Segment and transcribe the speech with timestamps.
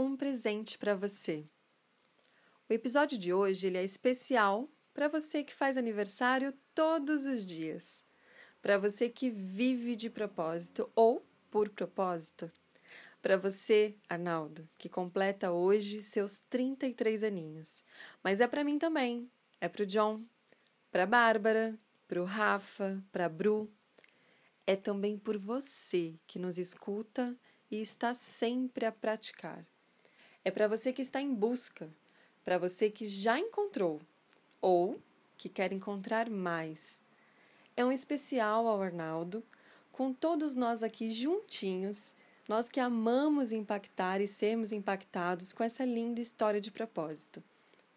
[0.00, 1.44] um presente para você.
[2.68, 8.04] O episódio de hoje ele é especial para você que faz aniversário todos os dias,
[8.62, 12.50] para você que vive de propósito ou por propósito,
[13.20, 17.84] para você, Arnaldo, que completa hoje seus 33 aninhos.
[18.22, 19.30] Mas é para mim também,
[19.60, 20.24] é para o John,
[20.90, 21.78] para Bárbara,
[22.08, 23.70] para o Rafa, para Bru.
[24.66, 27.36] É também por você que nos escuta
[27.70, 29.66] e está sempre a praticar.
[30.44, 31.88] É para você que está em busca,
[32.44, 34.00] para você que já encontrou
[34.60, 35.00] ou
[35.36, 37.02] que quer encontrar mais.
[37.76, 39.42] É um especial ao Arnaldo,
[39.92, 42.14] com todos nós aqui juntinhos,
[42.48, 47.42] nós que amamos impactar e sermos impactados com essa linda história de propósito.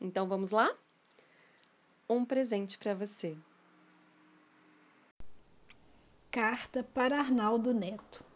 [0.00, 0.70] Então vamos lá?
[2.08, 3.36] Um presente para você.
[6.30, 8.31] Carta para Arnaldo Neto.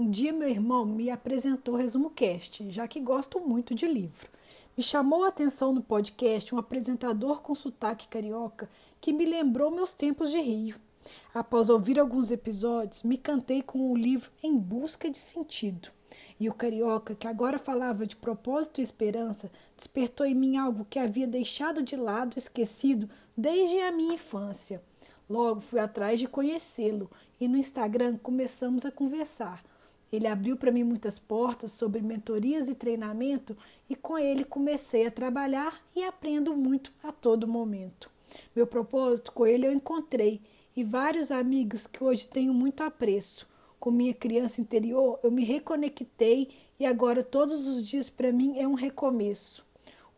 [0.00, 4.30] Um dia meu irmão me apresentou o Resumo Cast, já que gosto muito de livro.
[4.74, 9.92] Me chamou a atenção no podcast um apresentador com sotaque carioca que me lembrou meus
[9.92, 10.76] tempos de Rio.
[11.34, 15.90] Após ouvir alguns episódios, me cantei com o livro Em Busca de Sentido.
[16.40, 20.98] E o carioca, que agora falava de propósito e esperança, despertou em mim algo que
[20.98, 24.82] havia deixado de lado, esquecido desde a minha infância.
[25.28, 29.62] Logo fui atrás de conhecê-lo e no Instagram começamos a conversar.
[30.12, 33.56] Ele abriu para mim muitas portas sobre mentorias e treinamento
[33.88, 38.10] e com ele comecei a trabalhar e aprendo muito a todo momento.
[38.54, 40.40] Meu propósito com ele eu encontrei
[40.76, 43.48] e vários amigos que hoje tenho muito apreço.
[43.78, 48.66] Com minha criança interior, eu me reconectei e agora todos os dias para mim é
[48.66, 49.64] um recomeço.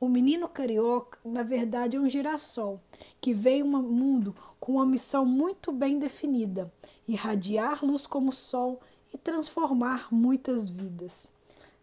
[0.00, 2.80] O menino carioca, na verdade, é um girassol
[3.20, 6.72] que veio ao mundo com uma missão muito bem definida:
[7.06, 8.80] irradiar luz como o sol
[9.12, 11.28] e transformar muitas vidas.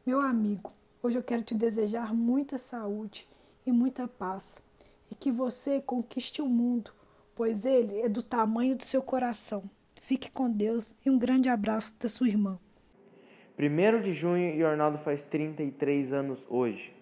[0.06, 0.72] Meu amigo,
[1.04, 3.28] hoje eu quero te desejar muita saúde
[3.66, 4.64] e muita paz
[5.12, 6.92] e que você conquiste o mundo,
[7.36, 9.64] pois ele é do tamanho do seu coração.
[10.02, 12.60] Fique com Deus e um grande abraço da sua irmã.
[13.60, 16.96] 1 de junho e o Arnaldo faz 33 anos hoje.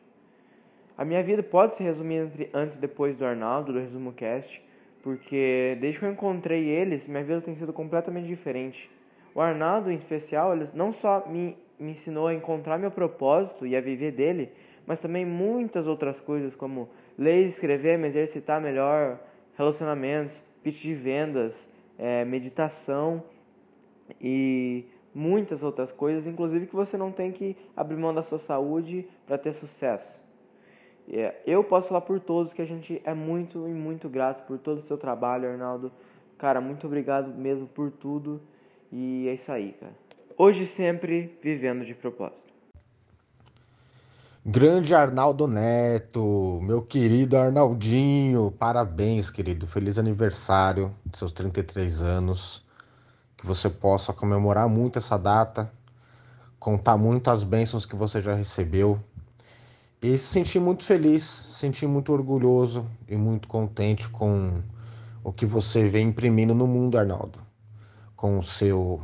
[0.98, 4.62] A minha vida pode se resumir entre antes e depois do Arnaldo, do Resumo Cast,
[5.04, 8.90] porque desde que eu encontrei eles, minha vida tem sido completamente diferente.
[9.38, 13.76] O Arnaldo, em especial, ele não só me, me ensinou a encontrar meu propósito e
[13.76, 14.52] a viver dele,
[14.84, 19.20] mas também muitas outras coisas, como ler escrever, me exercitar melhor,
[19.56, 23.24] relacionamentos, pitch de vendas, é, meditação
[24.20, 29.08] e muitas outras coisas, inclusive que você não tem que abrir mão da sua saúde
[29.28, 30.20] para ter sucesso.
[31.08, 34.58] É, eu posso falar por todos que a gente é muito e muito grato por
[34.58, 35.92] todo o seu trabalho, Arnaldo.
[36.40, 38.42] Cara, muito obrigado mesmo por tudo.
[38.92, 39.94] E é isso aí, cara.
[40.38, 42.48] Hoje sempre vivendo de propósito.
[44.46, 49.68] Grande Arnaldo Neto, meu querido Arnaldinho, parabéns, querido.
[49.68, 52.66] Feliz aniversário de seus 33 anos.
[53.36, 55.72] Que você possa comemorar muito essa data,
[56.60, 59.00] contar muito as bênçãos que você já recebeu
[60.02, 64.62] e se sentir muito feliz, se sentir muito orgulhoso e muito contente com
[65.24, 67.47] o que você vem imprimindo no mundo, Arnaldo
[68.18, 69.02] com o seu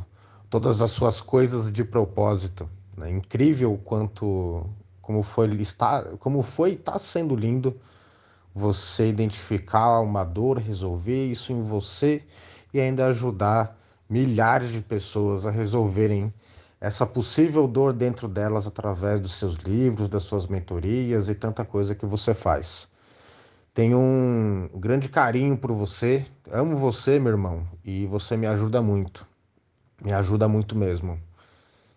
[0.50, 2.68] todas as suas coisas de propósito.
[2.96, 3.10] Né?
[3.10, 4.66] Incrível quanto
[5.00, 7.74] como foi está como foi está sendo lindo
[8.54, 12.22] você identificar uma dor, resolver isso em você
[12.72, 13.76] e ainda ajudar
[14.08, 16.32] milhares de pessoas a resolverem
[16.80, 21.94] essa possível dor dentro delas através dos seus livros, das suas mentorias e tanta coisa
[21.94, 22.88] que você faz.
[23.74, 29.26] Tenho um grande carinho por você, amo você, meu irmão, e você me ajuda muito.
[30.00, 31.20] Me ajuda muito mesmo.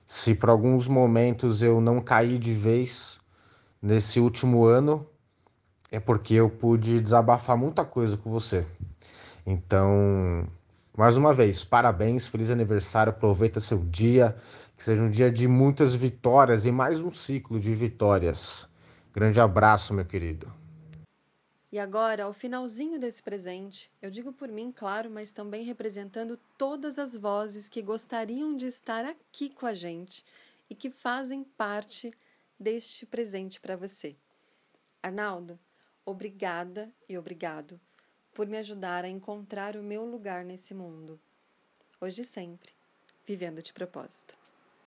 [0.04, 3.20] Se por alguns momentos eu não caí de vez
[3.80, 5.06] nesse último ano,
[5.92, 8.66] é porque eu pude desabafar muita coisa com você.
[9.46, 10.48] Então,
[10.98, 14.36] mais uma vez, parabéns, feliz aniversário, aproveita seu dia,
[14.76, 18.68] que seja um dia de muitas vitórias e mais um ciclo de vitórias.
[19.14, 20.52] Grande abraço, meu querido.
[21.72, 26.98] E agora, ao finalzinho desse presente, eu digo por mim, claro, mas também representando todas
[26.98, 30.24] as vozes que gostariam de estar aqui com a gente
[30.70, 32.14] e que fazem parte
[32.58, 34.16] deste presente para você.
[35.04, 35.60] Arnaldo,
[36.06, 37.80] obrigada e obrigado
[38.34, 41.20] por me ajudar a encontrar o meu lugar nesse mundo.
[42.00, 42.72] Hoje e sempre,
[43.26, 44.47] vivendo de propósito.